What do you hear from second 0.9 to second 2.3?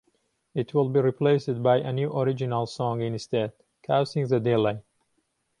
replaced by a new